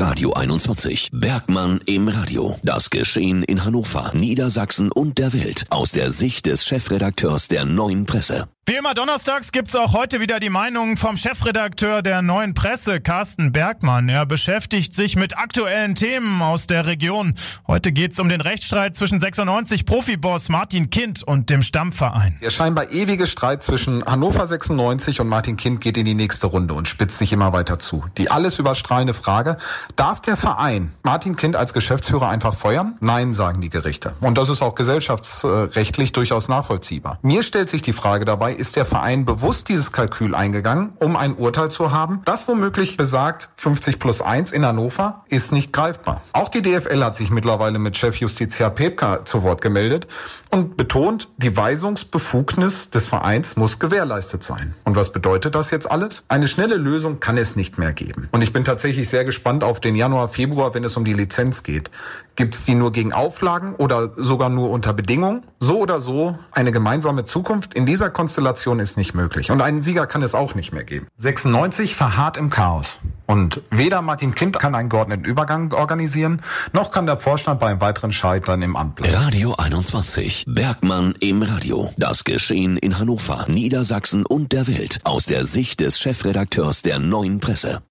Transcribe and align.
Radio 0.00 0.32
21. 0.32 1.10
Bergmann 1.12 1.78
im 1.84 2.08
Radio. 2.08 2.58
Das 2.62 2.88
Geschehen 2.88 3.42
in 3.42 3.66
Hannover, 3.66 4.12
Niedersachsen 4.14 4.90
und 4.90 5.18
der 5.18 5.34
Welt 5.34 5.66
aus 5.68 5.92
der 5.92 6.08
Sicht 6.08 6.46
des 6.46 6.64
Chefredakteurs 6.64 7.48
der 7.48 7.66
Neuen 7.66 8.06
Presse. 8.06 8.48
Wie 8.70 8.76
immer 8.76 8.94
donnerstags 8.94 9.50
gibt's 9.50 9.74
auch 9.74 9.94
heute 9.94 10.20
wieder 10.20 10.38
die 10.38 10.48
Meinung 10.48 10.96
vom 10.96 11.16
Chefredakteur 11.16 12.02
der 12.02 12.22
Neuen 12.22 12.54
Presse, 12.54 13.00
Carsten 13.00 13.50
Bergmann. 13.50 14.08
Er 14.08 14.26
beschäftigt 14.26 14.94
sich 14.94 15.16
mit 15.16 15.36
aktuellen 15.36 15.96
Themen 15.96 16.40
aus 16.40 16.68
der 16.68 16.86
Region. 16.86 17.34
Heute 17.66 17.90
geht's 17.90 18.20
um 18.20 18.28
den 18.28 18.40
Rechtsstreit 18.40 18.96
zwischen 18.96 19.18
96 19.18 19.86
Profiboss 19.86 20.50
Martin 20.50 20.88
Kind 20.88 21.24
und 21.24 21.50
dem 21.50 21.62
Stammverein. 21.62 22.38
Der 22.42 22.50
scheinbar 22.50 22.92
ewige 22.92 23.26
Streit 23.26 23.64
zwischen 23.64 24.04
Hannover 24.04 24.46
96 24.46 25.20
und 25.20 25.26
Martin 25.26 25.56
Kind 25.56 25.80
geht 25.80 25.96
in 25.96 26.04
die 26.04 26.14
nächste 26.14 26.46
Runde 26.46 26.74
und 26.74 26.86
spitzt 26.86 27.18
sich 27.18 27.32
immer 27.32 27.52
weiter 27.52 27.80
zu. 27.80 28.04
Die 28.18 28.30
alles 28.30 28.60
überstrahlende 28.60 29.14
Frage, 29.14 29.56
darf 29.96 30.20
der 30.20 30.36
Verein 30.36 30.94
Martin 31.02 31.34
Kind 31.34 31.56
als 31.56 31.74
Geschäftsführer 31.74 32.28
einfach 32.28 32.54
feuern? 32.54 32.96
Nein, 33.00 33.34
sagen 33.34 33.60
die 33.60 33.68
Gerichte. 33.68 34.14
Und 34.20 34.38
das 34.38 34.48
ist 34.48 34.62
auch 34.62 34.76
gesellschaftsrechtlich 34.76 36.12
durchaus 36.12 36.46
nachvollziehbar. 36.46 37.18
Mir 37.22 37.42
stellt 37.42 37.68
sich 37.68 37.82
die 37.82 37.92
Frage 37.92 38.24
dabei, 38.24 38.59
ist 38.60 38.76
der 38.76 38.84
Verein 38.84 39.24
bewusst 39.24 39.68
dieses 39.68 39.90
Kalkül 39.90 40.34
eingegangen, 40.34 40.92
um 40.96 41.16
ein 41.16 41.34
Urteil 41.34 41.70
zu 41.70 41.90
haben, 41.90 42.20
das 42.26 42.46
womöglich 42.46 42.96
besagt, 42.96 43.48
50 43.56 43.98
plus 43.98 44.20
1 44.20 44.52
in 44.52 44.64
Hannover 44.64 45.24
ist 45.28 45.50
nicht 45.50 45.72
greifbar. 45.72 46.22
Auch 46.32 46.48
die 46.48 46.62
DFL 46.62 47.02
hat 47.02 47.16
sich 47.16 47.30
mittlerweile 47.30 47.78
mit 47.78 47.96
Chefjustiziar 47.96 48.70
Pepka 48.70 49.24
zu 49.24 49.42
Wort 49.42 49.62
gemeldet 49.62 50.06
und 50.50 50.76
betont, 50.76 51.28
die 51.38 51.56
Weisungsbefugnis 51.56 52.90
des 52.90 53.06
Vereins 53.06 53.56
muss 53.56 53.78
gewährleistet 53.78 54.42
sein. 54.42 54.74
Und 54.84 54.96
was 54.96 55.12
bedeutet 55.12 55.54
das 55.54 55.70
jetzt 55.70 55.90
alles? 55.90 56.24
Eine 56.28 56.46
schnelle 56.46 56.76
Lösung 56.76 57.20
kann 57.20 57.38
es 57.38 57.56
nicht 57.56 57.78
mehr 57.78 57.92
geben. 57.92 58.28
Und 58.32 58.42
ich 58.42 58.52
bin 58.52 58.64
tatsächlich 58.64 59.08
sehr 59.08 59.24
gespannt 59.24 59.64
auf 59.64 59.80
den 59.80 59.96
Januar, 59.96 60.28
Februar, 60.28 60.74
wenn 60.74 60.84
es 60.84 60.96
um 60.96 61.04
die 61.04 61.14
Lizenz 61.14 61.62
geht. 61.62 61.90
Gibt 62.36 62.54
es 62.54 62.64
die 62.64 62.74
nur 62.74 62.92
gegen 62.92 63.12
Auflagen 63.12 63.74
oder 63.76 64.12
sogar 64.16 64.50
nur 64.50 64.70
unter 64.70 64.92
Bedingungen? 64.92 65.42
So 65.60 65.78
oder 65.80 66.00
so, 66.00 66.38
eine 66.52 66.72
gemeinsame 66.72 67.24
Zukunft 67.24 67.74
in 67.74 67.86
dieser 67.86 68.10
Konstellation 68.10 68.39
ist 68.80 68.96
nicht 68.96 69.14
möglich. 69.14 69.50
Und 69.50 69.60
einen 69.60 69.82
Sieger 69.82 70.06
kann 70.06 70.22
es 70.22 70.34
auch 70.34 70.54
nicht 70.54 70.72
mehr 70.72 70.84
geben. 70.84 71.06
96 71.16 71.94
verharrt 71.94 72.36
im 72.36 72.50
Chaos. 72.50 72.98
Und 73.26 73.62
weder 73.70 74.02
Martin 74.02 74.34
Kind 74.34 74.58
kann 74.58 74.74
einen 74.74 74.88
geordneten 74.88 75.24
Übergang 75.24 75.72
organisieren, 75.72 76.42
noch 76.72 76.90
kann 76.90 77.06
der 77.06 77.16
Vorstand 77.16 77.60
beim 77.60 77.80
weiteren 77.80 78.10
Scheitern 78.12 78.62
im 78.62 78.76
Amt 78.76 78.96
bleiben. 78.96 79.14
Radio 79.14 79.54
21. 79.56 80.46
Bergmann 80.48 81.14
im 81.20 81.42
Radio. 81.42 81.92
Das 81.96 82.24
Geschehen 82.24 82.76
in 82.76 82.98
Hannover, 82.98 83.46
Niedersachsen 83.48 84.26
und 84.26 84.52
der 84.52 84.66
Welt 84.66 85.00
aus 85.04 85.26
der 85.26 85.44
Sicht 85.44 85.80
des 85.80 86.00
Chefredakteurs 86.00 86.82
der 86.82 86.98
Neuen 86.98 87.38
Presse. 87.38 87.82